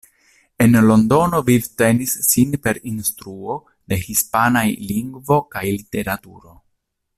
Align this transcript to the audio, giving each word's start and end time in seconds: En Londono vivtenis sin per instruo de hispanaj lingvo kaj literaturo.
En 0.65 0.77
Londono 0.85 1.41
vivtenis 1.49 2.13
sin 2.29 2.55
per 2.63 2.79
instruo 2.93 3.59
de 3.93 4.01
hispanaj 4.07 4.67
lingvo 4.95 5.39
kaj 5.55 5.67
literaturo. 5.77 6.61